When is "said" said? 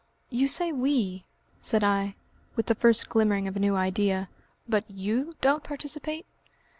1.61-1.83